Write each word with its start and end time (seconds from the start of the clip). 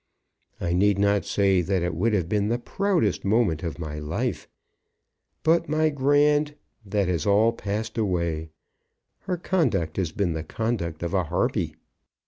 I 0.59 0.73
need 0.73 0.97
not 0.97 1.25
say 1.25 1.61
that 1.61 1.83
it 1.83 1.93
would 1.93 2.13
have 2.13 2.27
been 2.27 2.47
the 2.47 2.57
proudest 2.57 3.23
moment 3.23 3.61
of 3.61 3.77
my 3.77 3.99
life. 3.99 4.47
But, 5.43 5.69
my 5.69 5.91
Grand, 5.91 6.55
that 6.83 7.07
has 7.07 7.27
all 7.27 7.53
passed 7.53 7.99
away. 7.99 8.49
Her 9.27 9.37
conduct 9.37 9.97
has 9.97 10.11
been 10.11 10.33
the 10.33 10.43
conduct 10.43 11.03
of 11.03 11.13
a 11.13 11.25
Harpy. 11.25 11.75